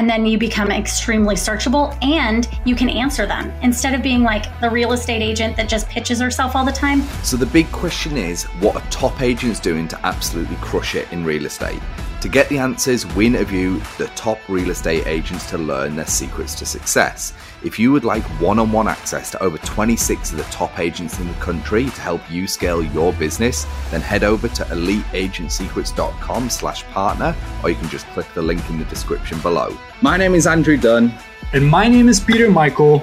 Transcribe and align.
and 0.00 0.08
then 0.08 0.24
you 0.24 0.38
become 0.38 0.70
extremely 0.70 1.34
searchable 1.34 1.94
and 2.02 2.48
you 2.64 2.74
can 2.74 2.88
answer 2.88 3.26
them 3.26 3.52
instead 3.62 3.92
of 3.92 4.02
being 4.02 4.22
like 4.22 4.46
the 4.62 4.70
real 4.70 4.92
estate 4.92 5.20
agent 5.20 5.58
that 5.58 5.68
just 5.68 5.86
pitches 5.90 6.18
herself 6.18 6.56
all 6.56 6.64
the 6.64 6.72
time. 6.72 7.02
So 7.22 7.36
the 7.36 7.44
big 7.44 7.70
question 7.70 8.16
is 8.16 8.44
what 8.62 8.76
are 8.76 8.90
top 8.90 9.20
agents 9.20 9.60
doing 9.60 9.88
to 9.88 10.06
absolutely 10.06 10.56
crush 10.62 10.94
it 10.94 11.12
in 11.12 11.22
real 11.22 11.44
estate? 11.44 11.82
To 12.20 12.28
get 12.28 12.50
the 12.50 12.58
answers, 12.58 13.06
we 13.16 13.26
interview 13.26 13.80
the 13.96 14.06
top 14.08 14.38
real 14.46 14.68
estate 14.68 15.06
agents 15.06 15.48
to 15.48 15.56
learn 15.56 15.96
their 15.96 16.06
secrets 16.06 16.54
to 16.56 16.66
success. 16.66 17.32
If 17.64 17.78
you 17.78 17.92
would 17.92 18.04
like 18.04 18.22
one-on-one 18.42 18.88
access 18.88 19.30
to 19.30 19.42
over 19.42 19.56
26 19.56 20.32
of 20.32 20.36
the 20.36 20.44
top 20.44 20.78
agents 20.78 21.18
in 21.18 21.28
the 21.28 21.34
country 21.34 21.84
to 21.86 22.00
help 22.02 22.20
you 22.30 22.46
scale 22.46 22.82
your 22.82 23.14
business, 23.14 23.66
then 23.90 24.02
head 24.02 24.22
over 24.22 24.48
to 24.48 24.64
eliteagentsecrets.com 24.64 26.50
slash 26.50 26.84
partner, 26.88 27.34
or 27.62 27.70
you 27.70 27.76
can 27.76 27.88
just 27.88 28.06
click 28.08 28.26
the 28.34 28.42
link 28.42 28.68
in 28.68 28.78
the 28.78 28.84
description 28.84 29.40
below. 29.40 29.74
My 30.02 30.18
name 30.18 30.34
is 30.34 30.46
Andrew 30.46 30.76
Dunn. 30.76 31.14
And 31.54 31.66
my 31.66 31.88
name 31.88 32.10
is 32.10 32.20
Peter 32.20 32.50
Michael. 32.50 33.02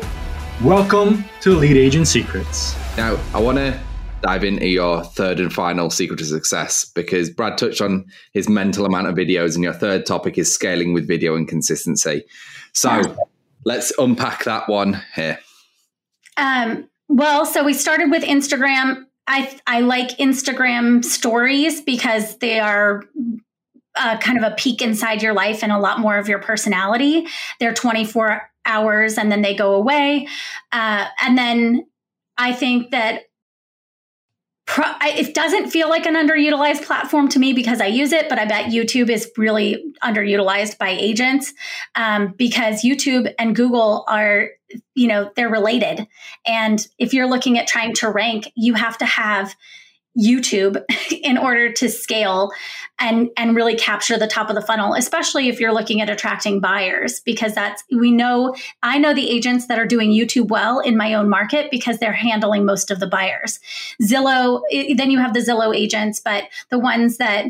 Welcome 0.64 1.26
to 1.42 1.54
Elite 1.54 1.76
Agent 1.76 2.08
Secrets. 2.08 2.78
Now, 2.96 3.20
I 3.34 3.42
want 3.42 3.58
to 3.58 3.80
dive 4.22 4.44
into 4.44 4.68
your 4.68 5.04
third 5.04 5.40
and 5.40 5.54
final 5.54 5.90
secret 5.90 6.18
to 6.18 6.26
success 6.26 6.86
because 6.86 7.30
Brad 7.30 7.58
touched 7.58 7.82
on 7.82 8.06
his 8.34 8.50
mental 8.50 8.86
amount 8.86 9.08
of 9.08 9.16
videos, 9.16 9.56
and 9.56 9.64
your 9.64 9.74
third 9.74 10.06
topic 10.06 10.38
is 10.38 10.54
scaling 10.54 10.94
with 10.94 11.08
video 11.08 11.36
and 11.36 11.48
consistency. 11.48 12.24
So 12.74 13.16
let's 13.66 13.92
unpack 13.98 14.44
that 14.46 14.68
one 14.70 15.02
here. 15.16 15.40
Um, 16.38 16.90
well, 17.10 17.46
so 17.46 17.64
we 17.64 17.74
started 17.74 18.12
with 18.12 18.24
Instagram. 18.24 19.06
I 19.28 19.60
I 19.68 19.82
like 19.82 20.18
Instagram 20.18 21.04
stories 21.04 21.82
because 21.82 22.38
they 22.38 22.60
are 22.60 23.04
uh, 23.96 24.18
kind 24.20 24.38
of 24.38 24.44
a 24.44 24.56
peek 24.56 24.82
inside 24.82 25.22
your 25.22 25.34
life 25.34 25.64
and 25.64 25.72
a 25.72 25.80
lot 25.80 26.00
more 26.00 26.18
of 26.18 26.28
your 26.28 26.40
personality. 26.40 27.28
They're 27.60 27.74
24 27.74 28.50
hours 28.66 29.18
and 29.18 29.32
then 29.32 29.42
they 29.42 29.56
go 29.56 29.74
away. 29.74 30.28
Uh, 30.72 31.08
and 31.22 31.38
then 31.38 31.88
I 32.38 32.54
think 32.54 32.92
that 32.92 33.24
pro- 34.68 34.94
it 35.02 35.34
doesn't 35.34 35.72
feel 35.72 35.90
like 35.90 36.06
an 36.06 36.14
underutilized 36.14 36.86
platform 36.86 37.30
to 37.30 37.40
me 37.40 37.54
because 37.54 37.82
I 37.82 37.88
use 37.88 38.12
it, 38.12 38.30
but 38.30 38.38
I 38.38 38.46
bet 38.46 38.66
YouTube 38.66 39.10
is 39.10 39.32
really 39.38 39.84
underutilized 40.04 40.78
by 40.78 40.90
agents 40.90 41.54
um, 41.96 42.34
because 42.38 42.84
YouTube 42.84 43.34
and 43.40 43.56
Google 43.56 44.06
are, 44.08 44.50
you 44.94 45.08
know, 45.08 45.32
they're 45.36 45.50
related. 45.50 46.06
And 46.46 46.86
if 47.00 47.14
you're 47.14 47.28
looking 47.28 47.58
at 47.58 47.66
trying 47.66 47.96
to 47.96 48.10
rank, 48.10 48.52
you 48.56 48.76
have 48.76 48.98
to 49.00 49.06
have 49.06 49.56
YouTube 50.18 50.84
in 51.24 51.38
order 51.38 51.72
to 51.74 51.90
scale 51.90 52.52
and 53.00 53.30
and 53.38 53.56
really 53.56 53.76
capture 53.76 54.18
the 54.18 54.28
top 54.28 54.50
of 54.50 54.56
the 54.56 54.62
funnel 54.62 54.94
especially 54.94 55.50
if 55.50 55.60
you're 55.60 55.74
looking 55.74 56.02
at 56.02 56.10
attracting 56.10 56.60
buyers 56.60 57.20
because 57.22 57.54
that's 57.54 57.84
we 57.96 58.12
know 58.12 58.56
I 58.82 58.98
know 58.98 59.14
the 59.14 59.30
agents 59.30 59.68
that 59.68 59.78
are 59.78 59.86
doing 59.86 60.10
YouTube 60.12 60.50
well 60.50 60.80
in 60.80 60.98
my 60.98 61.14
own 61.14 61.30
market 61.30 61.70
because 61.70 62.00
they're 62.00 62.14
handling 62.14 62.66
most 62.66 62.90
of 62.90 63.00
the 63.00 63.08
buyers. 63.08 63.60
Zillow 64.02 64.62
then 64.72 65.12
you 65.12 65.20
have 65.20 65.34
the 65.34 65.42
Zillow 65.42 65.76
agents 65.76 66.20
but 66.20 66.46
the 66.70 66.80
ones 66.80 67.18
that 67.18 67.46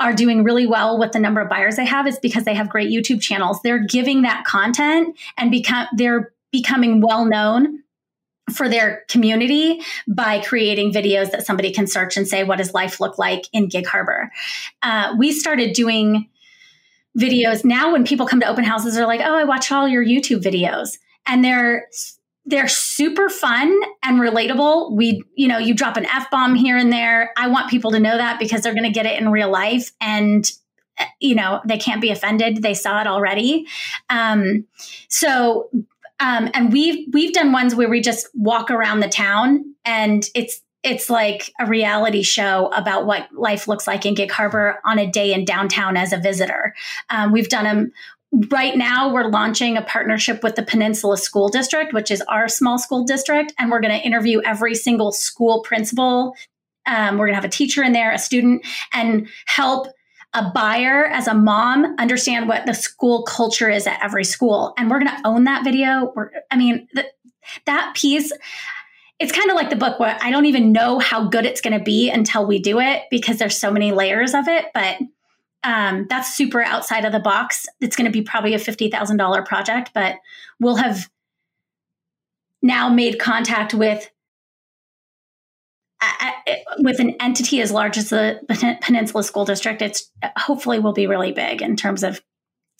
are 0.00 0.14
doing 0.14 0.42
really 0.42 0.66
well 0.66 0.98
with 0.98 1.12
the 1.12 1.18
number 1.18 1.40
of 1.40 1.48
buyers 1.48 1.76
they 1.76 1.84
have 1.84 2.06
is 2.06 2.18
because 2.18 2.44
they 2.44 2.54
have 2.54 2.70
great 2.70 2.90
YouTube 2.90 3.20
channels. 3.20 3.60
They're 3.62 3.84
giving 3.86 4.22
that 4.22 4.44
content 4.44 5.16
and 5.36 5.50
become 5.50 5.86
they're 5.96 6.32
becoming 6.50 7.00
well 7.00 7.26
known 7.26 7.82
for 8.50 8.68
their 8.68 9.04
community 9.08 9.80
by 10.08 10.40
creating 10.40 10.92
videos 10.92 11.30
that 11.30 11.46
somebody 11.46 11.72
can 11.72 11.86
search 11.86 12.16
and 12.16 12.26
say, 12.26 12.44
what 12.44 12.58
does 12.58 12.74
life 12.74 13.00
look 13.00 13.18
like 13.18 13.46
in 13.52 13.68
Gig 13.68 13.86
Harbor? 13.86 14.30
Uh, 14.82 15.14
we 15.18 15.32
started 15.32 15.72
doing 15.72 16.28
videos. 17.18 17.64
Now, 17.64 17.92
when 17.92 18.04
people 18.04 18.26
come 18.26 18.40
to 18.40 18.46
open 18.46 18.64
houses, 18.64 18.94
they're 18.94 19.06
like, 19.06 19.20
oh, 19.20 19.34
I 19.34 19.44
watch 19.44 19.72
all 19.72 19.88
your 19.88 20.04
YouTube 20.04 20.42
videos. 20.42 20.98
And 21.26 21.44
they're 21.44 21.86
they're 22.46 22.68
super 22.68 23.28
fun 23.28 23.78
and 24.02 24.18
relatable. 24.18 24.92
We, 24.92 25.22
you 25.34 25.46
know, 25.46 25.58
you 25.58 25.74
drop 25.74 25.96
an 25.96 26.06
F 26.06 26.30
bomb 26.30 26.54
here 26.54 26.76
and 26.76 26.92
there. 26.92 27.32
I 27.36 27.48
want 27.48 27.70
people 27.70 27.90
to 27.92 28.00
know 28.00 28.16
that 28.16 28.40
because 28.40 28.62
they're 28.62 28.74
going 28.74 28.84
to 28.84 28.90
get 28.90 29.06
it 29.06 29.20
in 29.20 29.30
real 29.30 29.50
life. 29.50 29.92
And 30.00 30.50
you 31.18 31.34
know 31.34 31.60
they 31.64 31.78
can't 31.78 32.00
be 32.00 32.10
offended 32.10 32.62
they 32.62 32.74
saw 32.74 33.00
it 33.00 33.06
already 33.06 33.66
um, 34.08 34.66
so 35.08 35.70
um, 36.20 36.50
and 36.54 36.72
we've 36.72 37.12
we've 37.12 37.32
done 37.32 37.52
ones 37.52 37.74
where 37.74 37.88
we 37.88 38.00
just 38.00 38.28
walk 38.34 38.70
around 38.70 39.00
the 39.00 39.08
town 39.08 39.74
and 39.84 40.28
it's 40.34 40.62
it's 40.82 41.10
like 41.10 41.52
a 41.60 41.66
reality 41.66 42.22
show 42.22 42.68
about 42.68 43.04
what 43.04 43.28
life 43.34 43.68
looks 43.68 43.86
like 43.86 44.06
in 44.06 44.14
Gig 44.14 44.30
Harbor 44.30 44.80
on 44.84 44.98
a 44.98 45.10
day 45.10 45.34
in 45.34 45.44
downtown 45.44 45.96
as 45.96 46.12
a 46.12 46.18
visitor. 46.18 46.74
Um, 47.10 47.32
we've 47.32 47.48
done 47.48 47.64
them 47.64 47.92
right 48.50 48.76
now 48.76 49.12
we're 49.12 49.28
launching 49.28 49.76
a 49.76 49.82
partnership 49.82 50.42
with 50.44 50.54
the 50.54 50.62
peninsula 50.62 51.16
school 51.16 51.48
district 51.48 51.92
which 51.92 52.12
is 52.12 52.22
our 52.28 52.48
small 52.48 52.78
school 52.78 53.02
district 53.02 53.52
and 53.58 53.70
we're 53.70 53.80
going 53.80 53.92
to 53.92 54.06
interview 54.06 54.40
every 54.44 54.74
single 54.74 55.10
school 55.10 55.62
principal 55.62 56.36
um, 56.86 57.18
we're 57.18 57.26
going 57.26 57.32
to 57.32 57.40
have 57.40 57.44
a 57.44 57.48
teacher 57.48 57.82
in 57.82 57.92
there 57.92 58.12
a 58.12 58.18
student 58.18 58.64
and 58.92 59.28
help 59.46 59.88
a 60.32 60.50
buyer 60.50 61.06
as 61.06 61.26
a 61.26 61.34
mom 61.34 61.96
understand 61.98 62.48
what 62.48 62.64
the 62.66 62.74
school 62.74 63.22
culture 63.24 63.68
is 63.68 63.86
at 63.86 63.98
every 64.02 64.24
school. 64.24 64.74
And 64.78 64.90
we're 64.90 65.00
going 65.00 65.16
to 65.16 65.26
own 65.28 65.44
that 65.44 65.64
video. 65.64 66.12
We're, 66.14 66.30
i 66.50 66.56
mean 66.56 66.88
th- 66.94 67.06
that 67.66 67.94
piece 67.96 68.32
it's 69.18 69.32
kind 69.32 69.50
of 69.50 69.56
like 69.56 69.70
the 69.70 69.76
book 69.76 69.98
where 69.98 70.16
i 70.20 70.30
don't 70.30 70.46
even 70.46 70.72
know 70.72 70.98
how 70.98 71.24
good 71.24 71.44
it's 71.44 71.60
going 71.60 71.76
to 71.76 71.84
be 71.84 72.10
until 72.10 72.46
we 72.46 72.58
do 72.58 72.78
it 72.78 73.02
because 73.10 73.38
there's 73.38 73.56
so 73.56 73.70
many 73.70 73.92
layers 73.92 74.34
of 74.34 74.46
it 74.46 74.66
but 74.74 74.98
um, 75.62 76.06
that's 76.08 76.32
super 76.34 76.62
outside 76.62 77.04
of 77.04 77.12
the 77.12 77.20
box. 77.20 77.66
It's 77.82 77.94
going 77.94 78.10
to 78.10 78.10
be 78.10 78.22
probably 78.22 78.54
a 78.54 78.58
$50000 78.58 79.46
project 79.46 79.90
but 79.94 80.16
we'll 80.58 80.76
have 80.76 81.10
now 82.62 82.88
made 82.88 83.18
contact 83.18 83.74
with 83.74 84.10
with 86.78 87.00
an 87.00 87.14
entity 87.20 87.60
as 87.60 87.70
large 87.70 87.98
as 87.98 88.10
the 88.10 88.40
Peninsula 88.82 89.22
School 89.22 89.44
District, 89.44 89.82
it's 89.82 90.10
hopefully 90.36 90.78
will 90.78 90.92
be 90.92 91.06
really 91.06 91.32
big 91.32 91.62
in 91.62 91.76
terms 91.76 92.02
of 92.02 92.20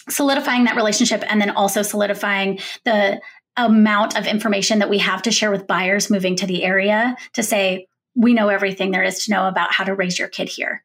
solidifying 0.08 0.64
that 0.64 0.76
relationship 0.76 1.22
and 1.28 1.40
then 1.40 1.50
also 1.50 1.82
solidifying 1.82 2.58
the 2.84 3.20
amount 3.56 4.16
of 4.16 4.26
information 4.26 4.78
that 4.78 4.88
we 4.88 4.98
have 4.98 5.22
to 5.22 5.30
share 5.30 5.50
with 5.50 5.66
buyers 5.66 6.10
moving 6.10 6.36
to 6.36 6.46
the 6.46 6.64
area 6.64 7.16
to 7.34 7.42
say 7.42 7.86
we 8.14 8.32
know 8.32 8.48
everything 8.48 8.90
there 8.90 9.02
is 9.02 9.24
to 9.24 9.30
know 9.30 9.46
about 9.46 9.72
how 9.72 9.84
to 9.84 9.94
raise 9.94 10.18
your 10.18 10.28
kid 10.28 10.48
here. 10.48 10.82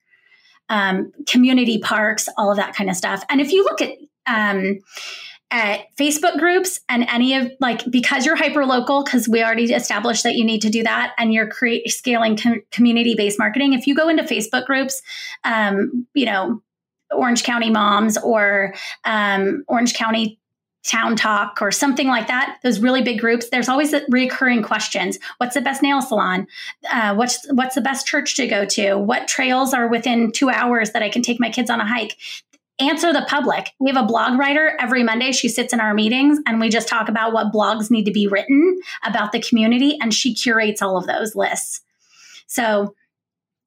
Um, 0.68 1.12
community 1.28 1.78
parks 1.78 2.28
all 2.38 2.52
of 2.52 2.58
that 2.58 2.76
kind 2.76 2.90
of 2.90 2.96
stuff. 2.96 3.24
And 3.30 3.40
if 3.40 3.52
you 3.52 3.64
look 3.64 3.82
at 3.82 3.92
um, 4.28 4.80
at 5.52 5.96
Facebook 5.96 6.38
groups 6.40 6.80
and 6.90 7.06
any 7.10 7.36
of 7.36 7.52
like 7.60 7.90
because 7.90 8.26
you're 8.26 8.36
hyper 8.36 8.66
local 8.66 9.04
because 9.04 9.30
we 9.30 9.44
already 9.44 9.66
established 9.66 10.24
that 10.24 10.36
you 10.36 10.44
need 10.44 10.62
to 10.62 10.70
do 10.70 10.84
that 10.84 11.14
and 11.18 11.34
you're 11.34 11.48
create 11.48 11.90
scaling 11.90 12.36
com- 12.36 12.64
community 12.72 13.16
based 13.16 13.38
marketing. 13.38 13.74
If 13.74 13.86
you 13.88 13.96
go 13.96 14.10
into 14.10 14.24
Facebook 14.24 14.66
groups, 14.66 15.02
um, 15.44 16.08
you 16.14 16.26
know 16.26 16.62
Orange 17.12 17.44
County 17.44 17.70
moms 17.70 18.18
or 18.18 18.74
um, 19.04 19.64
Orange 19.68 19.94
County 19.94 20.40
town 20.84 21.16
talk 21.16 21.64
or 21.64 21.72
something 21.72 22.08
like 22.08 22.28
that 22.28 22.60
those 22.62 22.80
really 22.80 23.02
big 23.02 23.20
groups 23.20 23.50
there's 23.50 23.70
always 23.70 23.94
recurring 24.10 24.62
questions. 24.62 25.18
What's 25.38 25.56
the 25.56 25.62
best 25.62 25.82
nail 25.82 26.02
salon? 26.02 26.48
Uh, 26.92 27.16
what's 27.16 27.46
what's 27.52 27.76
the 27.76 27.82
best 27.82 28.08
church 28.08 28.36
to 28.36 28.48
go 28.48 28.66
to? 28.66 28.96
What 28.96 29.28
trails 29.28 29.74
are 29.74 29.88
within 29.88 30.32
two 30.32 30.50
hours 30.50 30.92
that 30.92 31.04
i 31.04 31.10
can 31.10 31.22
take 31.22 31.40
my 31.40 31.50
kids 31.50 31.70
on 31.70 31.80
a 31.80 31.88
hike 31.88 32.18
answer 32.80 33.14
the 33.14 33.26
public. 33.28 33.72
We 33.80 33.92
have 33.92 34.04
a 34.04 34.08
blog 34.08 34.38
writer 34.38 34.78
every 34.80 35.04
Monday. 35.04 35.32
She 35.32 35.48
sits 35.50 35.74
in 35.74 35.80
our 35.80 35.94
meetings 35.94 36.40
and 36.46 36.60
we 36.60 36.70
just 36.70 36.88
talk 36.88 37.10
about 37.10 37.34
what 37.34 37.54
blogs 37.54 37.90
need 37.90 38.06
to 38.06 38.12
be 38.12 38.28
written 38.28 38.80
about 39.04 39.32
the 39.32 39.42
community, 39.42 39.98
and 40.02 40.14
she 40.14 40.34
curates 40.34 40.82
all 40.82 40.98
of 40.98 41.08
those 41.08 41.36
lists. 41.36 41.82
So 42.48 42.94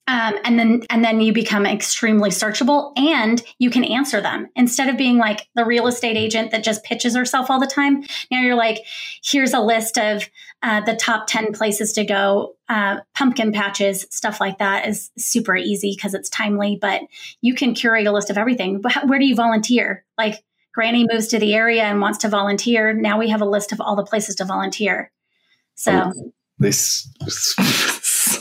um, 0.09 0.39
and 0.43 0.59
then 0.59 0.83
and 0.89 1.05
then 1.05 1.21
you 1.21 1.35
become 1.35 1.67
extremely 1.67 2.31
searchable 2.31 2.99
and 2.99 3.43
you 3.59 3.69
can 3.69 3.85
answer 3.85 4.23
them 4.23 4.49
instead 4.57 4.89
of 4.89 4.97
being 4.97 5.19
like 5.19 5.49
the 5.55 5.67
real 5.67 5.87
estate 5.87 6.17
agent 6.17 6.51
that 6.51 6.65
just 6.65 6.83
pitches 6.83 7.15
herself 7.15 7.51
all 7.51 7.61
the 7.61 7.67
time 7.67 8.03
now 8.31 8.41
you're 8.41 8.55
like 8.55 8.85
here's 9.23 9.53
a 9.53 9.61
list 9.61 9.99
of 9.99 10.27
uh, 10.63 10.81
the 10.81 10.97
top 10.97 11.27
10 11.29 11.53
places 11.53 11.93
to 11.93 12.05
go 12.05 12.57
uh, 12.69 12.99
pumpkin 13.15 13.53
patches 13.53 14.07
stuff 14.11 14.41
like 14.41 14.59
that 14.59 14.89
is 14.89 15.11
super 15.17 15.57
easy 15.57 15.93
because 15.95 16.15
it's 16.15 16.29
timely 16.29 16.77
but 16.81 17.03
you 17.41 17.55
can 17.55 17.75
curate 17.75 18.07
a 18.07 18.13
list 18.13 18.31
of 18.31 18.39
everything. 18.39 18.81
But 18.81 19.07
where 19.07 19.19
do 19.19 19.27
you 19.27 19.37
volunteer? 19.37 20.05
Like 20.17 20.43
granny 20.75 21.07
moves 21.11 21.29
to 21.29 21.39
the 21.39 21.55
area 21.55 21.85
and 21.85 22.01
wants 22.01 22.19
to 22.19 22.29
volunteer. 22.29 22.93
Now 22.93 23.19
we 23.19 23.29
have 23.31 23.41
a 23.41 23.47
list 23.47 23.73
of 23.73 23.81
all 23.81 23.97
the 23.97 24.05
places 24.05 24.35
to 24.37 24.45
volunteer. 24.45 25.13
So 25.75 26.11
oh, 26.15 26.33
this 26.59 27.09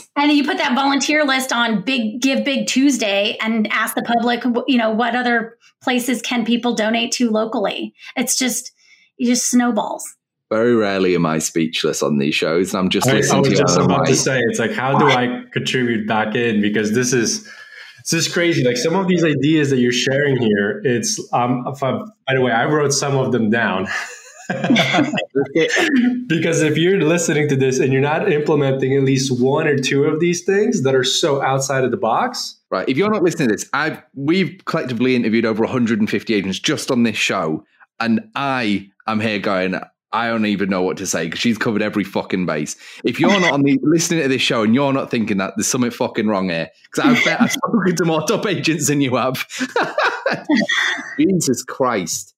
and 0.16 0.32
you 0.32 0.44
put 0.44 0.58
that 0.58 0.74
volunteer 0.74 1.24
list 1.24 1.52
on 1.52 1.82
big 1.82 2.20
give 2.20 2.44
big 2.44 2.66
tuesday 2.66 3.36
and 3.40 3.68
ask 3.70 3.94
the 3.94 4.02
public 4.02 4.42
you 4.66 4.76
know 4.76 4.90
what 4.90 5.14
other 5.14 5.56
places 5.80 6.20
can 6.20 6.44
people 6.44 6.74
donate 6.74 7.12
to 7.12 7.30
locally? 7.30 7.94
It's 8.16 8.36
just 8.36 8.72
it 9.18 9.26
just 9.26 9.48
snowballs 9.48 10.16
very 10.50 10.74
rarely 10.74 11.14
am 11.14 11.26
I 11.26 11.38
speechless 11.38 12.02
on 12.02 12.18
these 12.18 12.34
shows, 12.34 12.72
and 12.72 12.80
I'm 12.80 12.88
just 12.88 13.06
I, 13.06 13.14
listening 13.14 13.36
I 13.36 13.40
was 13.40 13.48
to 13.50 13.56
just 13.56 13.78
about 13.78 14.06
to 14.06 14.16
say, 14.16 14.40
it's 14.48 14.58
like, 14.58 14.72
how 14.72 14.98
do 14.98 15.06
I 15.06 15.44
contribute 15.52 16.06
back 16.06 16.34
in? 16.34 16.60
Because 16.62 16.92
this 16.92 17.12
is 17.12 17.44
This 18.10 18.26
is 18.26 18.32
crazy. 18.32 18.64
Like 18.64 18.78
some 18.78 18.94
of 18.94 19.06
these 19.08 19.22
ideas 19.24 19.68
that 19.70 19.78
you're 19.78 19.92
sharing 19.92 20.38
here, 20.38 20.80
it's 20.84 21.20
um. 21.32 21.64
By 21.64 22.34
the 22.34 22.40
way, 22.40 22.52
I 22.52 22.64
wrote 22.64 22.92
some 22.92 23.16
of 23.16 23.32
them 23.32 23.50
down. 23.50 23.88
because 26.26 26.62
if 26.62 26.78
you're 26.78 27.02
listening 27.02 27.50
to 27.50 27.56
this 27.56 27.78
and 27.78 27.92
you're 27.92 28.00
not 28.00 28.32
implementing 28.32 28.96
at 28.96 29.02
least 29.02 29.38
one 29.42 29.66
or 29.66 29.76
two 29.76 30.04
of 30.04 30.20
these 30.20 30.42
things 30.44 30.84
that 30.84 30.94
are 30.94 31.04
so 31.04 31.42
outside 31.42 31.84
of 31.84 31.90
the 31.90 31.98
box, 31.98 32.58
right? 32.70 32.88
If 32.88 32.96
you're 32.96 33.10
not 33.10 33.22
listening 33.22 33.48
to 33.48 33.56
this, 33.56 33.68
I've 33.74 34.02
we've 34.14 34.58
collectively 34.64 35.14
interviewed 35.14 35.44
over 35.44 35.64
150 35.64 36.32
agents 36.32 36.58
just 36.58 36.90
on 36.90 37.02
this 37.02 37.16
show, 37.16 37.66
and 38.00 38.30
I 38.34 38.90
am 39.06 39.20
here 39.20 39.38
going. 39.38 39.78
I 40.12 40.28
don't 40.28 40.46
even 40.46 40.70
know 40.70 40.82
what 40.82 40.96
to 40.98 41.06
say 41.06 41.26
because 41.26 41.40
she's 41.40 41.58
covered 41.58 41.82
every 41.82 42.04
fucking 42.04 42.46
base. 42.46 42.76
If 43.04 43.20
you're 43.20 43.38
not 43.40 43.52
on 43.52 43.62
the 43.62 43.78
listening 43.82 44.22
to 44.22 44.28
this 44.28 44.40
show 44.40 44.62
and 44.62 44.74
you're 44.74 44.92
not 44.92 45.10
thinking 45.10 45.36
that 45.36 45.54
there's 45.56 45.66
something 45.66 45.90
fucking 45.90 46.26
wrong 46.26 46.48
here, 46.48 46.70
because 46.90 47.16
I 47.16 47.24
bet 47.24 47.40
I've 47.40 47.52
spoken 47.52 47.96
to 47.96 48.04
more 48.06 48.22
top 48.22 48.46
agents 48.46 48.88
than 48.88 49.00
you 49.00 49.16
have. 49.16 49.46
Jesus 51.18 51.62
Christ. 51.62 52.34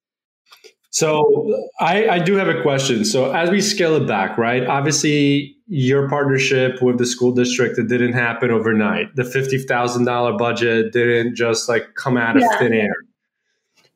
So 0.91 1.69
I, 1.81 2.09
I 2.09 2.19
do 2.19 2.35
have 2.35 2.49
a 2.49 2.61
question. 2.63 3.05
So 3.05 3.33
as 3.33 3.49
we 3.49 3.61
scale 3.61 3.95
it 3.95 4.09
back, 4.09 4.37
right? 4.37 4.67
Obviously, 4.67 5.57
your 5.67 6.09
partnership 6.09 6.83
with 6.83 6.99
the 6.99 7.07
school 7.07 7.33
district 7.33 7.79
it 7.79 7.87
didn't 7.87 8.15
happen 8.15 8.51
overnight. 8.51 9.15
The 9.15 9.25
fifty 9.25 9.59
thousand 9.59 10.05
dollar 10.07 10.37
budget 10.37 10.93
didn't 10.93 11.37
just 11.37 11.69
like 11.69 11.95
come 11.95 12.17
out 12.17 12.37
of 12.37 12.43
yeah. 12.43 12.59
thin 12.59 12.73
air. 12.73 12.97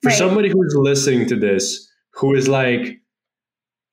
For 0.03 0.11
right. 0.11 0.19
somebody 0.19 0.51
who's 0.51 0.75
listening 0.77 1.27
to 1.29 1.37
this, 1.37 1.91
who 2.13 2.35
is 2.35 2.47
like, 2.47 3.01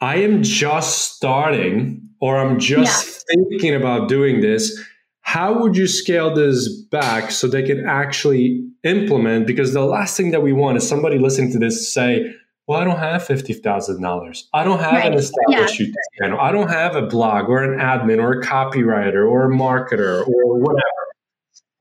I 0.01 0.15
am 0.18 0.42
just 0.42 1.15
starting, 1.15 2.01
or 2.19 2.38
I'm 2.38 2.59
just 2.59 3.25
yeah. 3.30 3.45
thinking 3.50 3.75
about 3.75 4.09
doing 4.09 4.42
this. 4.42 4.80
How 5.21 5.62
would 5.62 5.77
you 5.77 5.88
scale 5.88 6.33
this 6.33 6.68
back 6.92 7.31
so 7.31 7.48
they 7.48 7.63
can 7.63 7.88
actually 7.88 8.68
implement? 8.83 9.45
Because 9.45 9.74
the 9.74 9.86
last 9.86 10.18
thing 10.18 10.31
that 10.31 10.42
we 10.42 10.51
want 10.51 10.77
is 10.77 10.88
somebody 10.88 11.19
listening 11.19 11.51
to 11.53 11.59
this 11.59 11.94
say, 11.94 12.33
well, 12.68 12.80
I 12.80 12.83
don't 12.83 13.00
have 13.00 13.24
fifty 13.24 13.53
thousand 13.53 14.01
dollars. 14.01 14.48
I 14.53 14.63
don't 14.63 14.80
have 14.80 14.94
right. 14.94 15.12
an 15.12 15.13
established 15.13 15.80
yeah. 15.80 15.88
YouTube 15.88 15.94
channel. 16.19 16.39
I 16.39 16.51
don't 16.51 16.69
have 16.69 16.95
a 16.95 17.01
blog 17.04 17.50
or 17.50 17.62
an 17.63 17.80
admin 17.80 18.21
or 18.21 18.39
a 18.39 18.42
copywriter 18.42 19.30
or 19.30 19.51
a 19.51 19.56
marketer 19.56 20.27
or 20.27 20.59
whatever. 20.59 20.81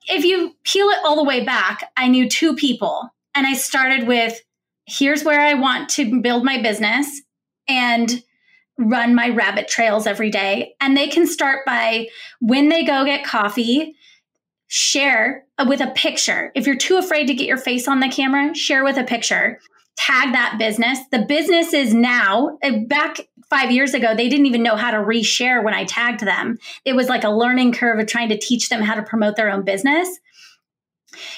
If 0.08 0.24
you 0.24 0.54
peel 0.64 0.88
it 0.88 0.98
all 1.04 1.16
the 1.16 1.24
way 1.24 1.44
back, 1.44 1.90
I 1.96 2.08
knew 2.08 2.28
two 2.28 2.54
people, 2.56 3.08
and 3.34 3.46
I 3.46 3.54
started 3.54 4.06
with, 4.06 4.40
"Here's 4.86 5.22
where 5.22 5.40
I 5.40 5.54
want 5.54 5.88
to 5.90 6.20
build 6.20 6.44
my 6.44 6.60
business," 6.60 7.22
and 7.70 8.22
run 8.78 9.14
my 9.14 9.28
rabbit 9.28 9.68
trails 9.68 10.06
every 10.06 10.30
day. 10.30 10.74
And 10.80 10.96
they 10.96 11.08
can 11.08 11.26
start 11.26 11.64
by 11.64 12.08
when 12.40 12.68
they 12.68 12.84
go 12.84 13.04
get 13.04 13.24
coffee, 13.24 13.94
share 14.68 15.44
with 15.66 15.80
a 15.80 15.90
picture. 15.90 16.50
If 16.54 16.66
you're 16.66 16.76
too 16.76 16.96
afraid 16.96 17.26
to 17.26 17.34
get 17.34 17.46
your 17.46 17.58
face 17.58 17.86
on 17.86 18.00
the 18.00 18.08
camera, 18.08 18.54
share 18.54 18.82
with 18.82 18.96
a 18.96 19.04
picture 19.04 19.60
tag 19.96 20.32
that 20.32 20.56
business. 20.58 20.98
The 21.12 21.26
business 21.26 21.74
is 21.74 21.92
now, 21.92 22.58
uh, 22.62 22.78
back 22.86 23.20
five 23.50 23.70
years 23.70 23.92
ago, 23.92 24.14
they 24.14 24.28
didn't 24.28 24.46
even 24.46 24.62
know 24.62 24.76
how 24.76 24.90
to 24.90 24.96
reshare 24.96 25.62
when 25.62 25.74
I 25.74 25.84
tagged 25.84 26.20
them. 26.20 26.58
It 26.86 26.94
was 26.94 27.08
like 27.08 27.24
a 27.24 27.30
learning 27.30 27.72
curve 27.72 27.98
of 27.98 28.06
trying 28.06 28.30
to 28.30 28.38
teach 28.38 28.70
them 28.70 28.80
how 28.80 28.94
to 28.94 29.02
promote 29.02 29.36
their 29.36 29.50
own 29.50 29.62
business. 29.62 30.08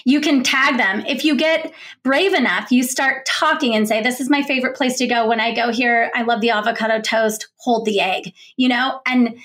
You 0.05 0.21
can 0.21 0.43
tag 0.43 0.77
them. 0.77 1.05
If 1.07 1.25
you 1.25 1.37
get 1.37 1.73
brave 2.03 2.35
enough, 2.35 2.71
you 2.71 2.83
start 2.83 3.27
talking 3.27 3.75
and 3.75 3.89
say, 3.89 4.03
This 4.03 4.21
is 4.21 4.31
my 4.31 4.43
favorite 4.43 4.77
place 4.77 4.99
to 4.99 5.07
go. 5.07 5.29
When 5.29 5.41
I 5.41 5.55
go 5.55 5.73
here, 5.73 6.11
I 6.15 6.23
love 6.23 6.41
the 6.41 6.51
avocado 6.51 7.01
toast, 7.01 7.49
hold 7.57 7.85
the 7.85 8.01
egg, 8.01 8.33
you 8.57 8.69
know? 8.69 9.01
And, 9.07 9.39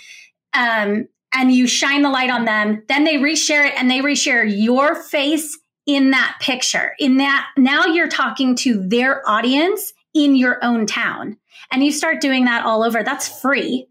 um, 0.53 1.07
and 1.33 1.51
you 1.51 1.67
shine 1.67 2.01
the 2.01 2.09
light 2.09 2.29
on 2.29 2.45
them, 2.45 2.83
then 2.87 3.03
they 3.03 3.15
reshare 3.15 3.67
it 3.67 3.73
and 3.77 3.91
they 3.91 3.99
reshare 3.99 4.45
your 4.47 4.95
face 4.95 5.57
in 5.85 6.11
that 6.11 6.37
picture. 6.41 6.93
In 6.99 7.17
that, 7.17 7.47
now 7.57 7.85
you're 7.85 8.09
talking 8.09 8.55
to 8.57 8.87
their 8.87 9.27
audience 9.29 9.93
in 10.13 10.35
your 10.35 10.63
own 10.63 10.85
town. 10.85 11.37
And 11.71 11.83
you 11.83 11.91
start 11.91 12.21
doing 12.21 12.45
that 12.45 12.65
all 12.65 12.83
over. 12.83 13.03
That's 13.03 13.41
free. 13.41 13.87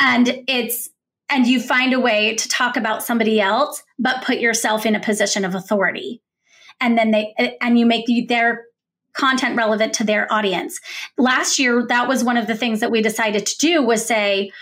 And 0.00 0.44
it's, 0.46 0.90
and 1.28 1.46
you 1.46 1.60
find 1.60 1.92
a 1.92 2.00
way 2.00 2.34
to 2.34 2.48
talk 2.48 2.76
about 2.76 3.02
somebody 3.02 3.40
else, 3.40 3.82
but 3.98 4.22
put 4.22 4.38
yourself 4.38 4.86
in 4.86 4.94
a 4.94 5.00
position 5.00 5.44
of 5.44 5.54
authority. 5.54 6.22
And 6.80 6.96
then 6.96 7.10
they, 7.10 7.56
and 7.60 7.78
you 7.78 7.86
make 7.86 8.06
their 8.28 8.64
content 9.14 9.56
relevant 9.56 9.94
to 9.94 10.04
their 10.04 10.30
audience. 10.32 10.78
Last 11.16 11.58
year, 11.58 11.86
that 11.88 12.06
was 12.06 12.22
one 12.22 12.36
of 12.36 12.46
the 12.46 12.54
things 12.54 12.80
that 12.80 12.90
we 12.90 13.00
decided 13.00 13.46
to 13.46 13.56
do 13.58 13.82
was 13.82 14.04
say, 14.04 14.52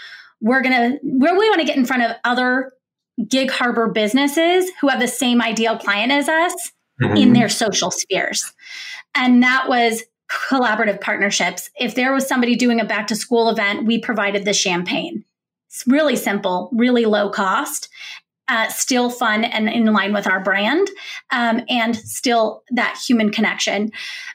we're 0.40 0.62
going 0.62 0.92
to, 0.92 0.98
where 1.02 1.38
we 1.38 1.48
want 1.48 1.60
to 1.60 1.66
get 1.66 1.76
in 1.76 1.84
front 1.84 2.02
of 2.02 2.12
other 2.24 2.72
gig 3.28 3.50
harbor 3.50 3.88
businesses 3.88 4.70
who 4.80 4.88
have 4.88 5.00
the 5.00 5.08
same 5.08 5.42
ideal 5.42 5.76
client 5.78 6.12
as 6.12 6.28
us 6.28 6.54
mm-hmm. 7.02 7.16
in 7.16 7.32
their 7.32 7.48
social 7.48 7.90
spheres. 7.90 8.52
And 9.14 9.42
that 9.42 9.68
was 9.68 10.02
collaborative 10.30 11.00
partnerships. 11.00 11.70
If 11.78 11.94
there 11.94 12.12
was 12.12 12.26
somebody 12.26 12.56
doing 12.56 12.80
a 12.80 12.84
back 12.84 13.08
to 13.08 13.16
school 13.16 13.48
event, 13.48 13.86
we 13.86 13.98
provided 13.98 14.44
the 14.44 14.52
champagne. 14.52 15.24
It's 15.74 15.86
really 15.86 16.16
simple, 16.16 16.70
really 16.72 17.04
low 17.04 17.30
cost. 17.30 17.88
Uh, 18.46 18.68
still 18.68 19.08
fun 19.08 19.42
and 19.42 19.70
in 19.70 19.86
line 19.86 20.12
with 20.12 20.26
our 20.26 20.38
brand, 20.38 20.86
um, 21.32 21.62
and 21.70 21.96
still 21.96 22.62
that 22.70 23.02
human 23.08 23.30
connection. 23.30 23.90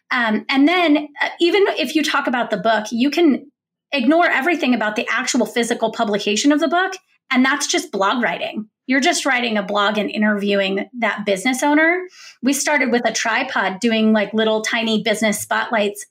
Um, 0.10 0.46
and 0.50 0.68
then, 0.68 1.10
uh, 1.22 1.30
even 1.40 1.64
if 1.78 1.94
you 1.94 2.04
talk 2.04 2.26
about 2.26 2.50
the 2.50 2.58
book, 2.58 2.88
you 2.92 3.12
can 3.12 3.52
ignore 3.92 4.26
everything 4.26 4.74
about 4.74 4.96
the 4.96 5.08
actual 5.12 5.46
physical 5.46 5.92
publication 5.92 6.52
of 6.52 6.60
the 6.60 6.68
book 6.68 6.96
and 7.32 7.46
that's 7.46 7.68
just 7.68 7.92
blog 7.92 8.24
writing. 8.24 8.70
You're 8.88 9.00
just 9.00 9.26
writing 9.26 9.58
a 9.58 9.64
blog 9.64 9.98
and 9.98 10.10
interviewing 10.10 10.90
that 11.00 11.26
business 11.26 11.62
owner. 11.62 12.08
We 12.42 12.54
started 12.54 12.92
with 12.92 13.08
a 13.08 13.14
tripod 13.14 13.80
doing 13.80 14.14
like 14.14 14.34
little 14.34 14.62
tiny 14.62 15.04
business 15.04 15.40
spotlights 15.40 16.06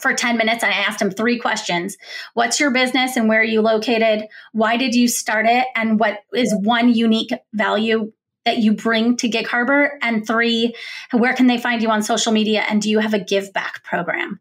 for 0.00 0.12
10 0.12 0.36
minutes 0.36 0.64
and 0.64 0.72
I 0.72 0.78
asked 0.78 1.00
him 1.00 1.10
three 1.10 1.38
questions. 1.38 1.96
What's 2.34 2.58
your 2.58 2.70
business 2.70 3.16
and 3.16 3.28
where 3.28 3.40
are 3.40 3.44
you 3.44 3.60
located? 3.60 4.26
Why 4.52 4.76
did 4.76 4.94
you 4.94 5.08
start 5.08 5.46
it? 5.46 5.66
And 5.76 6.00
what 6.00 6.20
is 6.34 6.54
one 6.54 6.92
unique 6.92 7.30
value 7.52 8.12
that 8.44 8.58
you 8.58 8.72
bring 8.72 9.16
to 9.18 9.28
Gig 9.28 9.46
Harbor? 9.46 9.98
And 10.02 10.26
three, 10.26 10.74
where 11.12 11.34
can 11.34 11.46
they 11.46 11.58
find 11.58 11.80
you 11.80 11.90
on 11.90 12.02
social 12.02 12.32
media? 12.32 12.64
And 12.68 12.82
do 12.82 12.90
you 12.90 12.98
have 12.98 13.14
a 13.14 13.18
give 13.18 13.52
back 13.52 13.84
program? 13.84 14.40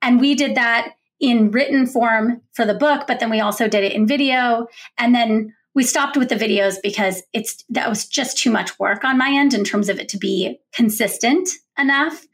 And 0.00 0.20
we 0.20 0.34
did 0.34 0.56
that 0.56 0.92
in 1.20 1.50
written 1.50 1.86
form 1.86 2.42
for 2.52 2.64
the 2.64 2.74
book, 2.74 3.06
but 3.06 3.20
then 3.20 3.30
we 3.30 3.40
also 3.40 3.68
did 3.68 3.84
it 3.84 3.92
in 3.92 4.06
video. 4.06 4.66
And 4.98 5.14
then 5.14 5.54
we 5.74 5.84
stopped 5.84 6.16
with 6.16 6.28
the 6.28 6.34
videos 6.34 6.76
because 6.82 7.22
it's 7.32 7.64
that 7.70 7.88
was 7.88 8.06
just 8.06 8.36
too 8.36 8.50
much 8.50 8.78
work 8.78 9.04
on 9.04 9.16
my 9.16 9.30
end 9.30 9.54
in 9.54 9.64
terms 9.64 9.88
of 9.88 9.98
it 9.98 10.08
to 10.10 10.18
be 10.18 10.58
consistent 10.72 11.48
enough 11.78 12.26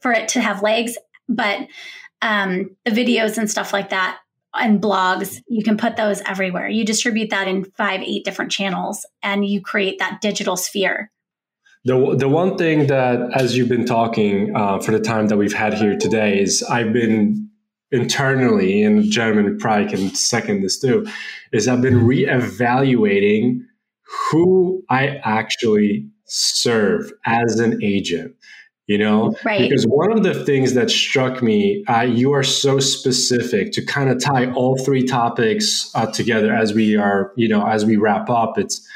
for 0.00 0.12
it 0.12 0.28
to 0.28 0.40
have 0.40 0.62
legs. 0.62 0.96
But 1.28 1.66
um, 2.22 2.76
the 2.84 2.90
videos 2.90 3.38
and 3.38 3.50
stuff 3.50 3.72
like 3.72 3.90
that 3.90 4.18
and 4.54 4.80
blogs, 4.80 5.42
you 5.48 5.62
can 5.62 5.76
put 5.76 5.96
those 5.96 6.20
everywhere. 6.22 6.68
You 6.68 6.84
distribute 6.84 7.30
that 7.30 7.48
in 7.48 7.64
five, 7.64 8.00
eight 8.02 8.24
different 8.24 8.50
channels, 8.50 9.06
and 9.22 9.46
you 9.46 9.60
create 9.60 9.98
that 9.98 10.20
digital 10.20 10.56
sphere. 10.56 11.10
The, 11.84 12.16
the 12.16 12.28
one 12.28 12.56
thing 12.56 12.88
that, 12.88 13.30
as 13.34 13.56
you've 13.56 13.68
been 13.68 13.86
talking 13.86 14.56
uh, 14.56 14.80
for 14.80 14.92
the 14.92 15.00
time 15.00 15.28
that 15.28 15.36
we've 15.36 15.52
had 15.52 15.74
here 15.74 15.96
today, 15.96 16.40
is 16.40 16.62
I've 16.64 16.92
been 16.92 17.48
internally, 17.92 18.82
and 18.82 19.04
gentleman 19.04 19.58
probably 19.58 19.88
can 19.88 20.14
second 20.14 20.62
this 20.62 20.80
too, 20.80 21.06
is 21.52 21.68
I've 21.68 21.82
been 21.82 22.00
reevaluating 22.00 23.60
who 24.30 24.82
I 24.90 25.20
actually 25.22 26.08
serve 26.24 27.12
as 27.24 27.60
an 27.60 27.82
agent. 27.82 28.34
You 28.86 28.98
know, 28.98 29.34
right. 29.44 29.68
because 29.68 29.84
one 29.84 30.12
of 30.12 30.22
the 30.22 30.44
things 30.44 30.74
that 30.74 30.90
struck 30.90 31.42
me, 31.42 31.84
uh, 31.88 32.02
you 32.02 32.32
are 32.32 32.44
so 32.44 32.78
specific 32.78 33.72
to 33.72 33.84
kind 33.84 34.08
of 34.08 34.22
tie 34.22 34.52
all 34.52 34.78
three 34.78 35.02
topics 35.04 35.90
uh, 35.96 36.06
together 36.06 36.54
as 36.54 36.72
we 36.72 36.96
are, 36.96 37.32
you 37.34 37.48
know, 37.48 37.66
as 37.66 37.84
we 37.84 37.96
wrap 37.96 38.30
up. 38.30 38.58
It's 38.58 38.86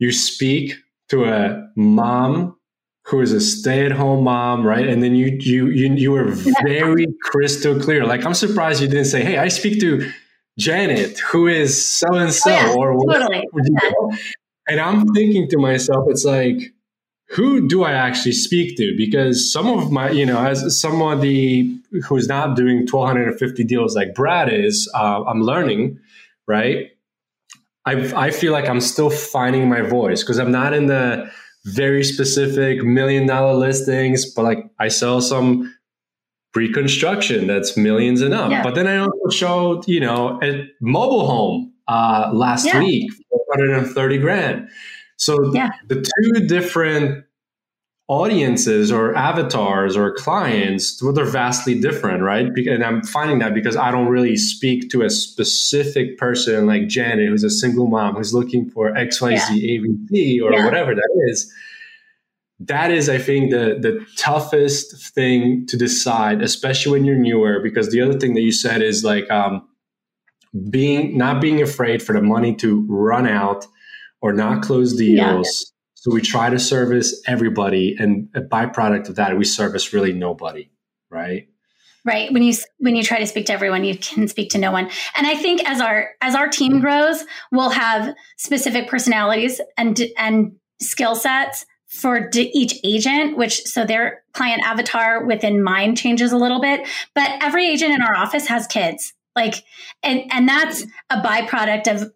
you 0.00 0.10
speak 0.10 0.74
to 1.10 1.24
a 1.24 1.68
mom 1.76 2.56
who 3.04 3.20
is 3.20 3.30
a 3.30 3.40
stay-at-home 3.40 4.24
mom, 4.24 4.66
right? 4.66 4.88
And 4.88 5.02
then 5.02 5.14
you 5.14 5.36
you 5.38 5.68
you 5.68 5.94
you 5.94 6.10
were 6.10 6.30
very 6.64 7.06
crystal 7.22 7.78
clear. 7.78 8.04
Like 8.04 8.24
I'm 8.24 8.34
surprised 8.34 8.82
you 8.82 8.88
didn't 8.88 9.04
say, 9.04 9.22
"Hey, 9.22 9.38
I 9.38 9.48
speak 9.48 9.78
to 9.80 10.10
Janet, 10.58 11.20
who 11.20 11.46
is 11.46 11.84
so 11.84 12.12
and 12.14 12.32
so," 12.32 12.74
or 12.76 12.98
totally. 13.06 13.44
Yeah. 13.54 14.16
And 14.66 14.80
I'm 14.80 15.06
thinking 15.14 15.48
to 15.50 15.58
myself, 15.58 16.06
it's 16.08 16.24
like, 16.24 16.73
who 17.28 17.66
do 17.66 17.84
I 17.84 17.92
actually 17.92 18.32
speak 18.32 18.76
to? 18.76 18.94
Because 18.96 19.52
some 19.52 19.66
of 19.66 19.90
my, 19.90 20.10
you 20.10 20.26
know, 20.26 20.44
as 20.44 20.80
somebody 20.80 21.78
who's 22.06 22.28
not 22.28 22.56
doing 22.56 22.86
1,250 22.86 23.64
deals 23.64 23.96
like 23.96 24.14
Brad 24.14 24.52
is, 24.52 24.90
uh, 24.94 25.24
I'm 25.24 25.42
learning, 25.42 25.98
right? 26.46 26.90
I 27.86 28.26
I 28.26 28.30
feel 28.30 28.52
like 28.52 28.68
I'm 28.68 28.80
still 28.80 29.10
finding 29.10 29.68
my 29.68 29.82
voice 29.82 30.22
because 30.22 30.38
I'm 30.38 30.50
not 30.50 30.72
in 30.72 30.86
the 30.86 31.30
very 31.66 32.04
specific 32.04 32.82
million 32.82 33.26
dollar 33.26 33.54
listings, 33.54 34.32
but 34.32 34.42
like 34.42 34.58
I 34.78 34.88
sell 34.88 35.20
some 35.20 35.74
pre-construction 36.52 37.46
that's 37.46 37.76
millions 37.76 38.22
and 38.22 38.32
up. 38.32 38.50
Yeah. 38.50 38.62
But 38.62 38.74
then 38.74 38.86
I 38.86 38.98
also 38.98 39.28
showed, 39.30 39.88
you 39.88 40.00
know, 40.00 40.38
a 40.42 40.66
mobile 40.80 41.26
home 41.26 41.72
uh, 41.88 42.30
last 42.32 42.66
yeah. 42.66 42.78
week, 42.78 43.10
430 43.54 44.18
grand. 44.18 44.68
So 45.16 45.54
yeah. 45.54 45.72
the 45.88 45.96
two 45.96 46.46
different 46.46 47.24
audiences 48.06 48.92
or 48.92 49.14
avatars 49.16 49.96
or 49.96 50.12
clients, 50.12 51.02
well, 51.02 51.12
they're 51.12 51.24
vastly 51.24 51.80
different, 51.80 52.22
right? 52.22 52.46
And 52.46 52.84
I'm 52.84 53.02
finding 53.02 53.38
that 53.38 53.54
because 53.54 53.76
I 53.76 53.90
don't 53.90 54.08
really 54.08 54.36
speak 54.36 54.90
to 54.90 55.02
a 55.02 55.10
specific 55.10 56.18
person 56.18 56.66
like 56.66 56.86
Janet, 56.86 57.28
who's 57.28 57.44
a 57.44 57.50
single 57.50 57.86
mom 57.86 58.16
who's 58.16 58.34
looking 58.34 58.68
for 58.68 58.92
XYZ 58.92 59.38
yeah. 59.52 59.78
ABC 59.78 60.42
or 60.42 60.52
yeah. 60.52 60.64
whatever 60.64 60.94
that 60.94 61.26
is. 61.30 61.50
That 62.60 62.90
is, 62.92 63.08
I 63.08 63.18
think, 63.18 63.50
the 63.50 63.78
the 63.80 64.06
toughest 64.16 65.12
thing 65.12 65.66
to 65.66 65.76
decide, 65.76 66.40
especially 66.40 66.92
when 66.92 67.04
you're 67.04 67.16
newer. 67.16 67.58
Because 67.60 67.90
the 67.90 68.00
other 68.00 68.18
thing 68.18 68.34
that 68.34 68.42
you 68.42 68.52
said 68.52 68.80
is 68.80 69.02
like 69.02 69.28
um, 69.28 69.66
being 70.70 71.18
not 71.18 71.40
being 71.40 71.60
afraid 71.60 72.00
for 72.00 72.12
the 72.12 72.22
money 72.22 72.54
to 72.56 72.86
run 72.88 73.26
out 73.26 73.66
or 74.24 74.32
not 74.32 74.62
close 74.62 74.96
deals. 74.96 75.70
So 75.92 76.10
we 76.10 76.22
try 76.22 76.48
to 76.48 76.58
service 76.58 77.22
everybody, 77.26 77.94
and 77.98 78.30
a 78.34 78.40
byproduct 78.40 79.10
of 79.10 79.16
that, 79.16 79.36
we 79.36 79.44
service 79.44 79.92
really 79.92 80.14
nobody, 80.14 80.70
right? 81.10 81.48
Right. 82.06 82.32
When 82.32 82.42
you 82.42 82.54
when 82.78 82.96
you 82.96 83.02
try 83.02 83.18
to 83.18 83.26
speak 83.26 83.46
to 83.46 83.52
everyone, 83.52 83.84
you 83.84 83.98
can 83.98 84.26
speak 84.28 84.48
to 84.50 84.58
no 84.58 84.72
one. 84.72 84.90
And 85.16 85.26
I 85.26 85.34
think 85.34 85.68
as 85.68 85.78
our 85.78 86.10
as 86.22 86.34
our 86.34 86.48
team 86.48 86.80
grows, 86.80 87.22
we'll 87.52 87.70
have 87.70 88.14
specific 88.38 88.88
personalities 88.88 89.60
and 89.76 90.00
and 90.16 90.52
skill 90.80 91.16
sets 91.16 91.66
for 91.86 92.30
each 92.34 92.78
agent, 92.82 93.36
which 93.36 93.62
so 93.64 93.84
their 93.84 94.22
client 94.32 94.62
avatar 94.64 95.24
within 95.26 95.62
mine 95.62 95.96
changes 95.96 96.32
a 96.32 96.38
little 96.38 96.62
bit. 96.62 96.88
But 97.14 97.30
every 97.42 97.66
agent 97.68 97.92
in 97.92 98.00
our 98.00 98.16
office 98.16 98.46
has 98.46 98.66
kids. 98.66 99.12
Like, 99.36 99.56
and 100.02 100.22
and 100.30 100.48
that's 100.48 100.84
a 101.10 101.20
byproduct 101.20 101.94
of 101.94 102.10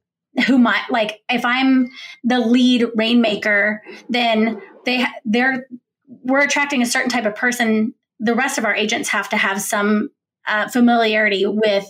who 0.46 0.58
might 0.58 0.84
like 0.90 1.22
if 1.28 1.44
I'm 1.44 1.88
the 2.24 2.38
lead 2.38 2.86
rainmaker, 2.94 3.82
then 4.08 4.60
they 4.84 5.04
they're 5.24 5.66
we're 6.06 6.40
attracting 6.40 6.82
a 6.82 6.86
certain 6.86 7.10
type 7.10 7.26
of 7.26 7.34
person. 7.34 7.94
The 8.20 8.34
rest 8.34 8.58
of 8.58 8.64
our 8.64 8.74
agents 8.74 9.08
have 9.10 9.28
to 9.30 9.36
have 9.36 9.60
some 9.60 10.10
uh, 10.46 10.68
familiarity 10.68 11.46
with 11.46 11.86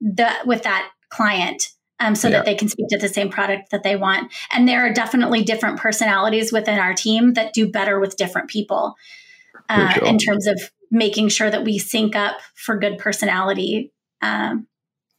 the 0.00 0.30
with 0.44 0.62
that 0.62 0.90
client. 1.10 1.68
Um, 2.00 2.16
so 2.16 2.26
yeah. 2.26 2.38
that 2.38 2.46
they 2.46 2.56
can 2.56 2.68
speak 2.68 2.88
to 2.88 2.98
the 2.98 3.08
same 3.08 3.28
product 3.28 3.70
that 3.70 3.84
they 3.84 3.94
want. 3.94 4.32
And 4.52 4.68
there 4.68 4.84
are 4.84 4.92
definitely 4.92 5.44
different 5.44 5.78
personalities 5.78 6.52
within 6.52 6.80
our 6.80 6.94
team 6.94 7.34
that 7.34 7.52
do 7.52 7.70
better 7.70 8.00
with 8.00 8.16
different 8.16 8.50
people 8.50 8.96
uh, 9.68 10.00
in 10.04 10.18
terms 10.18 10.48
of 10.48 10.60
making 10.90 11.28
sure 11.28 11.48
that 11.48 11.62
we 11.62 11.78
sync 11.78 12.16
up 12.16 12.38
for 12.56 12.76
good 12.76 12.98
personality 12.98 13.92
um, 14.20 14.66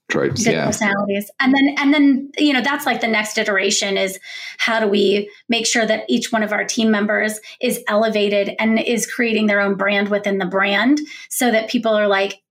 tropes 0.10 0.46
yeah. 0.46 0.66
personalities 0.66 1.32
and 1.40 1.54
then 1.54 1.76
and 1.80 1.94
then 1.94 2.32
you 2.38 2.54
know 2.54 2.62
that's 2.62 2.86
like 2.86 3.02
the 3.02 3.08
next 3.08 3.38
iteration 3.38 3.98
is 3.98 4.20
how 4.58 4.80
do 4.80 4.88
we 4.88 5.30
make 5.48 5.66
sure 5.66 5.86
that 5.86 6.04
each 6.10 6.32
one 6.32 6.44
of 6.44 6.52
our 6.52 6.66
team 6.66 6.92
members 6.92 7.40
is 7.62 7.82
elevated 7.88 8.52
and 8.60 8.80
is 8.80 9.10
creating 9.10 9.48
their 9.48 9.62
own 9.62 9.76
brand 9.76 10.10
within 10.10 10.38
the 10.38 10.46
brand 10.46 11.00
so 11.30 11.50
that 11.50 11.70
people 11.70 11.94
are 11.94 12.08
like 12.08 12.44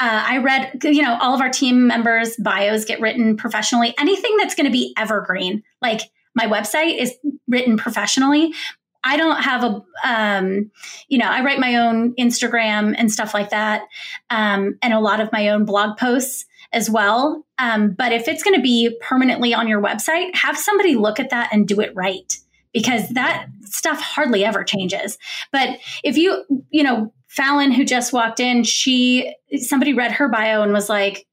uh, 0.00 0.24
I 0.28 0.38
read, 0.38 0.84
you 0.84 1.02
know, 1.02 1.18
all 1.20 1.34
of 1.34 1.40
our 1.40 1.50
team 1.50 1.88
members' 1.88 2.36
bios 2.36 2.84
get 2.84 3.00
written 3.00 3.36
professionally. 3.36 3.94
Anything 3.98 4.36
that's 4.36 4.54
going 4.54 4.66
to 4.66 4.72
be 4.72 4.94
evergreen, 4.96 5.64
like 5.82 6.02
my 6.36 6.46
website 6.46 6.96
is 6.98 7.14
written 7.48 7.76
professionally. 7.76 8.54
I 9.02 9.16
don't 9.16 9.42
have 9.42 9.64
a, 9.64 9.82
um, 10.04 10.70
you 11.08 11.18
know, 11.18 11.26
I 11.26 11.42
write 11.42 11.58
my 11.58 11.76
own 11.76 12.14
Instagram 12.14 12.94
and 12.96 13.10
stuff 13.10 13.34
like 13.34 13.50
that, 13.50 13.82
um, 14.30 14.78
and 14.82 14.92
a 14.92 15.00
lot 15.00 15.20
of 15.20 15.32
my 15.32 15.48
own 15.48 15.64
blog 15.64 15.96
posts 15.96 16.44
as 16.72 16.90
well. 16.90 17.44
Um, 17.58 17.90
but 17.90 18.12
if 18.12 18.28
it's 18.28 18.42
going 18.42 18.56
to 18.56 18.62
be 18.62 18.96
permanently 19.00 19.54
on 19.54 19.68
your 19.68 19.82
website, 19.82 20.34
have 20.34 20.56
somebody 20.56 20.94
look 20.94 21.18
at 21.18 21.30
that 21.30 21.50
and 21.52 21.66
do 21.66 21.80
it 21.80 21.94
right 21.94 22.36
because 22.72 23.08
that 23.10 23.46
stuff 23.64 24.00
hardly 24.00 24.44
ever 24.44 24.64
changes. 24.64 25.18
But 25.52 25.78
if 26.04 26.16
you, 26.16 26.44
you 26.70 26.82
know, 26.82 27.12
Fallon 27.28 27.72
who 27.72 27.84
just 27.84 28.12
walked 28.12 28.40
in, 28.40 28.64
she 28.64 29.34
somebody 29.58 29.92
read 29.92 30.12
her 30.12 30.28
bio 30.28 30.62
and 30.62 30.72
was 30.72 30.88
like, 30.88 31.26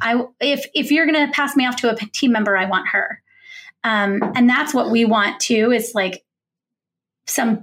I 0.00 0.22
if 0.40 0.66
if 0.74 0.90
you're 0.90 1.06
going 1.06 1.26
to 1.26 1.32
pass 1.32 1.56
me 1.56 1.66
off 1.66 1.76
to 1.76 1.90
a 1.90 1.96
team 1.96 2.32
member, 2.32 2.56
I 2.56 2.66
want 2.66 2.88
her. 2.88 3.22
Um, 3.84 4.20
and 4.34 4.48
that's 4.48 4.74
what 4.74 4.90
we 4.90 5.04
want 5.04 5.40
too. 5.40 5.72
Is 5.72 5.92
like 5.94 6.24
some 7.26 7.62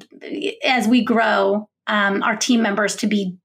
as 0.64 0.88
we 0.88 1.04
grow, 1.04 1.70
um, 1.88 2.24
our 2.24 2.36
team 2.36 2.62
members 2.62 2.96
to 2.98 3.08
be 3.08 3.38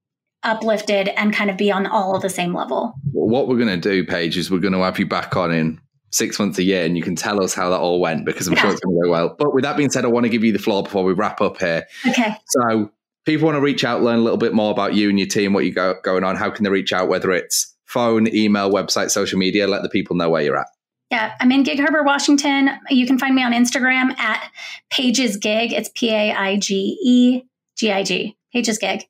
uplifted 0.42 1.08
and 1.08 1.34
kind 1.34 1.50
of 1.50 1.56
be 1.56 1.70
on 1.70 1.86
all 1.86 2.18
the 2.18 2.30
same 2.30 2.54
level. 2.54 2.94
what 3.12 3.48
we're 3.48 3.58
going 3.58 3.68
to 3.68 3.76
do, 3.76 4.04
Paige, 4.04 4.36
is 4.36 4.50
we're 4.50 4.58
going 4.58 4.72
to 4.72 4.80
have 4.80 4.98
you 4.98 5.06
back 5.06 5.36
on 5.36 5.52
in 5.52 5.80
six 6.12 6.38
months 6.38 6.58
a 6.58 6.62
year 6.62 6.84
and 6.84 6.96
you 6.96 7.02
can 7.02 7.14
tell 7.14 7.42
us 7.42 7.54
how 7.54 7.70
that 7.70 7.78
all 7.78 8.00
went 8.00 8.24
because 8.24 8.46
I'm 8.46 8.54
yeah. 8.54 8.62
sure 8.62 8.70
it's 8.72 8.80
going 8.80 8.96
to 8.96 9.02
go 9.04 9.10
well. 9.10 9.36
But 9.38 9.54
with 9.54 9.64
that 9.64 9.76
being 9.76 9.90
said, 9.90 10.04
I 10.04 10.08
want 10.08 10.24
to 10.24 10.30
give 10.30 10.42
you 10.42 10.52
the 10.52 10.58
floor 10.58 10.82
before 10.82 11.04
we 11.04 11.12
wrap 11.12 11.40
up 11.40 11.58
here. 11.58 11.86
Okay. 12.06 12.34
So 12.48 12.90
people 13.24 13.46
want 13.46 13.56
to 13.56 13.60
reach 13.60 13.84
out, 13.84 14.02
learn 14.02 14.18
a 14.18 14.22
little 14.22 14.38
bit 14.38 14.52
more 14.52 14.70
about 14.70 14.94
you 14.94 15.08
and 15.08 15.18
your 15.18 15.28
team, 15.28 15.52
what 15.52 15.64
you 15.64 15.72
got 15.72 16.02
going 16.02 16.24
on. 16.24 16.36
How 16.36 16.50
can 16.50 16.64
they 16.64 16.70
reach 16.70 16.92
out, 16.92 17.08
whether 17.08 17.30
it's 17.30 17.74
phone, 17.86 18.32
email, 18.34 18.70
website, 18.70 19.10
social 19.10 19.38
media? 19.38 19.66
Let 19.66 19.82
the 19.82 19.88
people 19.88 20.16
know 20.16 20.30
where 20.30 20.42
you're 20.42 20.58
at. 20.58 20.68
Yeah, 21.10 21.34
I'm 21.40 21.50
in 21.50 21.64
Gig 21.64 21.80
Harbor, 21.80 22.04
Washington. 22.04 22.70
You 22.88 23.04
can 23.04 23.18
find 23.18 23.34
me 23.34 23.42
on 23.42 23.52
Instagram 23.52 24.16
at 24.18 24.48
Paige's 24.90 25.36
Gig. 25.36 25.72
It's 25.72 25.90
P 25.94 26.10
A 26.10 26.32
I 26.32 26.56
G 26.56 26.96
E 27.02 27.42
G 27.76 27.90
I 27.90 28.04
G. 28.04 28.36
Paige's 28.52 28.78
Gig. 28.78 29.04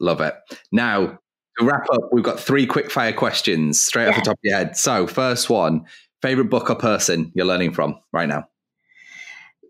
Love 0.00 0.20
it. 0.20 0.34
Now, 0.72 1.18
to 1.58 1.64
wrap 1.64 1.86
up, 1.92 2.08
we've 2.12 2.24
got 2.24 2.40
three 2.40 2.66
quick 2.66 2.90
fire 2.90 3.12
questions 3.12 3.80
straight 3.80 4.04
yeah. 4.04 4.10
off 4.10 4.16
the 4.16 4.22
top 4.22 4.34
of 4.34 4.38
your 4.42 4.56
head. 4.56 4.76
So, 4.76 5.06
first 5.06 5.50
one 5.50 5.84
favorite 6.22 6.50
book 6.50 6.70
or 6.70 6.76
person 6.76 7.32
you're 7.34 7.46
learning 7.46 7.72
from 7.72 7.98
right 8.12 8.28
now? 8.28 8.46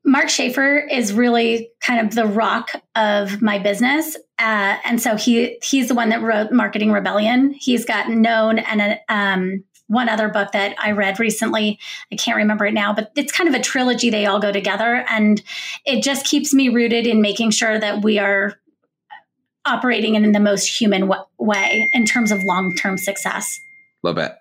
Mark 0.04 0.28
Schaefer 0.28 0.78
is 0.78 1.12
really 1.12 1.70
kind 1.80 2.06
of 2.06 2.14
the 2.14 2.26
rock 2.26 2.70
of 2.96 3.42
my 3.42 3.58
business. 3.58 4.16
Uh, 4.38 4.78
and 4.84 5.00
so 5.00 5.16
he 5.16 5.58
he's 5.62 5.88
the 5.88 5.94
one 5.94 6.08
that 6.08 6.22
wrote 6.22 6.52
Marketing 6.52 6.90
Rebellion. 6.90 7.52
He's 7.52 7.84
got 7.84 8.08
known 8.08 8.58
and 8.58 8.80
a, 8.80 9.00
um, 9.14 9.62
one 9.88 10.08
other 10.08 10.28
book 10.28 10.52
that 10.52 10.74
I 10.78 10.92
read 10.92 11.20
recently. 11.20 11.78
I 12.12 12.16
can't 12.16 12.36
remember 12.36 12.64
it 12.64 12.72
now, 12.72 12.94
but 12.94 13.10
it's 13.16 13.32
kind 13.32 13.48
of 13.48 13.54
a 13.54 13.62
trilogy. 13.62 14.08
They 14.08 14.24
all 14.24 14.40
go 14.40 14.52
together. 14.52 15.04
And 15.08 15.42
it 15.84 16.02
just 16.02 16.24
keeps 16.24 16.54
me 16.54 16.68
rooted 16.68 17.06
in 17.06 17.20
making 17.20 17.50
sure 17.50 17.78
that 17.78 18.02
we 18.02 18.18
are 18.18 18.54
operating 19.66 20.14
in 20.14 20.32
the 20.32 20.40
most 20.40 20.80
human 20.80 21.02
w- 21.02 21.22
way 21.38 21.88
in 21.92 22.04
terms 22.04 22.32
of 22.32 22.42
long 22.44 22.74
term 22.74 22.96
success. 22.98 23.58
Love 24.02 24.18
it. 24.18 24.32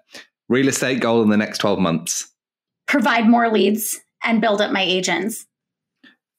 Real 0.47 0.67
estate 0.67 0.99
goal 0.99 1.21
in 1.21 1.29
the 1.29 1.37
next 1.37 1.59
12 1.59 1.79
months? 1.79 2.31
Provide 2.87 3.29
more 3.29 3.49
leads 3.49 3.99
and 4.23 4.41
build 4.41 4.61
up 4.61 4.71
my 4.71 4.81
agents. 4.81 5.45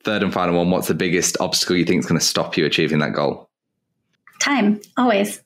Third 0.02 0.22
and 0.22 0.32
final 0.32 0.56
one 0.56 0.70
what's 0.70 0.88
the 0.88 0.94
biggest 0.94 1.36
obstacle 1.40 1.76
you 1.76 1.84
think 1.84 2.00
is 2.00 2.06
going 2.06 2.18
to 2.18 2.24
stop 2.24 2.56
you 2.56 2.64
achieving 2.64 2.98
that 3.00 3.12
goal? 3.12 3.48
Time, 4.40 4.80
always. 4.96 5.42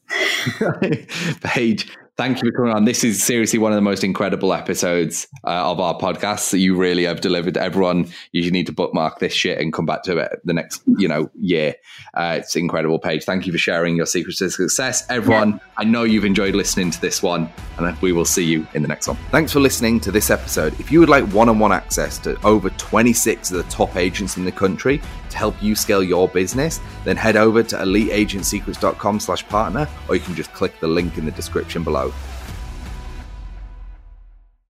Paige, 1.43 1.89
Thank 2.17 2.41
you 2.41 2.51
for 2.51 2.57
coming 2.57 2.73
on. 2.73 2.85
This 2.85 3.03
is 3.03 3.21
seriously 3.21 3.59
one 3.59 3.73
of 3.73 3.77
the 3.77 3.83
most 3.83 4.05
incredible 4.05 4.55
episodes 4.55 5.27
uh, 5.43 5.69
of 5.69 5.81
our 5.81 5.99
podcast 5.99 6.53
that 6.53 6.59
you 6.59 6.77
really 6.77 7.03
have 7.03 7.21
delivered. 7.21 7.57
Everyone, 7.57 8.09
you 8.31 8.53
need 8.53 8.67
to 8.67 8.73
bookmark 8.73 9.19
this 9.19 9.33
shit 9.33 9.59
and 9.59 9.73
come 9.73 9.85
back 9.85 10.05
to 10.05 10.19
it 10.19 10.41
the 10.45 10.53
next, 10.53 10.81
you 10.97 11.09
know, 11.09 11.29
year. 11.41 11.75
Uh, 12.15 12.37
it's 12.39 12.55
incredible, 12.55 13.01
Paige. 13.01 13.25
Thank 13.25 13.47
you 13.47 13.53
for 13.53 13.59
sharing 13.59 13.97
your 13.97 14.07
secrets 14.07 14.39
to 14.39 14.49
success. 14.49 15.05
Everyone, 15.11 15.55
yeah. 15.55 15.59
I 15.77 15.83
know 15.83 16.05
you've 16.05 16.25
enjoyed 16.25 16.55
listening 16.55 16.93
to 16.93 17.01
this 17.01 17.21
one, 17.21 17.51
and 17.79 18.01
we 18.01 18.13
will 18.13 18.25
see 18.25 18.45
you 18.45 18.65
in 18.75 18.83
the 18.83 18.89
next 18.89 19.09
one. 19.09 19.17
Thanks 19.33 19.53
for 19.53 19.59
listening 19.59 19.99
to 20.01 20.13
this 20.13 20.31
episode. 20.31 20.79
If 20.79 20.93
you 20.93 21.01
would 21.01 21.09
like 21.09 21.25
one-on-one 21.33 21.73
access 21.73 22.19
to 22.19 22.41
over 22.47 22.71
26 22.71 23.51
of 23.51 23.57
the 23.57 23.65
top 23.65 23.97
agents 23.97 24.37
in 24.37 24.45
the 24.45 24.53
country 24.53 25.01
to 25.31 25.37
help 25.37 25.61
you 25.61 25.75
scale 25.75 26.03
your 26.03 26.29
business, 26.29 26.81
then 27.03 27.17
head 27.17 27.35
over 27.35 27.65
to 27.65 27.77
eliteagentsecrets.com 27.77 29.19
slash 29.19 29.45
partner, 29.49 29.89
or 30.09 30.15
you 30.15 30.21
can 30.21 30.37
just 30.37 30.53
click 30.53 30.79
the 30.79 30.87
link 30.87 31.19
in 31.19 31.25
the 31.25 31.33
description 31.33 31.83
below. 31.83 32.04